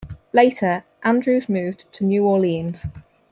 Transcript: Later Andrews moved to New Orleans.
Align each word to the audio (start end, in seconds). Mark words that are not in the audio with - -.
Later 0.33 0.83
Andrews 1.03 1.47
moved 1.47 1.85
to 1.93 2.03
New 2.03 2.25
Orleans. 2.25 2.87